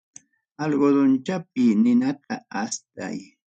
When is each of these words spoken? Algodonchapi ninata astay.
Algodonchapi 0.65 1.63
ninata 1.83 2.35
astay. 2.65 3.19